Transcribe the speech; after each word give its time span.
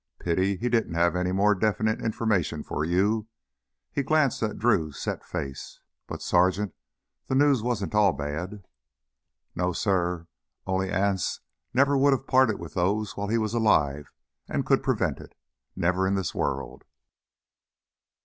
"Pity 0.17 0.57
he 0.57 0.67
didn't 0.67 0.95
have 0.95 1.15
any 1.15 1.31
more 1.31 1.53
definite 1.53 2.01
information 2.01 2.63
for 2.63 2.83
you." 2.83 3.27
He 3.91 4.01
glanced 4.01 4.41
at 4.41 4.57
Drew's 4.57 4.97
set 4.99 5.23
face. 5.23 5.79
"But, 6.07 6.23
Sergeant, 6.23 6.73
the 7.27 7.35
news 7.35 7.61
wasn't 7.61 7.93
all 7.93 8.11
bad" 8.11 8.63
"No, 9.55 9.73
suh. 9.73 10.23
Only 10.65 10.89
Anse 10.89 11.41
never 11.71 11.95
would 11.95 12.13
have 12.13 12.25
parted 12.25 12.57
with 12.57 12.73
those 12.73 13.15
while 13.15 13.27
he 13.27 13.37
was 13.37 13.53
alive 13.53 14.11
and 14.49 14.65
could 14.65 14.81
prevent 14.81 15.19
it 15.19 15.35
never 15.75 16.07
in 16.07 16.15
this 16.15 16.33
world!" 16.33 16.83